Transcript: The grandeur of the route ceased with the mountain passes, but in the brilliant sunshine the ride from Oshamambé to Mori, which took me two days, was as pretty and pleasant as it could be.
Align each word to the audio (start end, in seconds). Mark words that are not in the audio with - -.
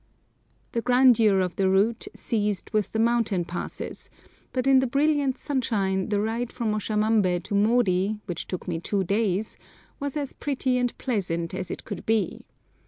The 0.71 0.81
grandeur 0.81 1.41
of 1.41 1.57
the 1.57 1.69
route 1.69 2.07
ceased 2.15 2.73
with 2.73 2.91
the 2.91 2.97
mountain 2.97 3.45
passes, 3.45 4.09
but 4.51 4.65
in 4.65 4.79
the 4.79 4.87
brilliant 4.87 5.37
sunshine 5.37 6.09
the 6.09 6.19
ride 6.19 6.51
from 6.51 6.73
Oshamambé 6.73 7.43
to 7.43 7.53
Mori, 7.53 8.17
which 8.25 8.47
took 8.47 8.67
me 8.67 8.79
two 8.79 9.03
days, 9.03 9.59
was 9.99 10.17
as 10.17 10.33
pretty 10.33 10.79
and 10.79 10.97
pleasant 10.97 11.53
as 11.53 11.69
it 11.69 11.85
could 11.85 12.03
be. 12.07 12.45